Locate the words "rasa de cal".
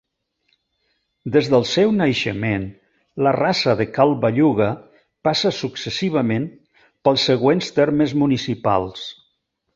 3.35-4.15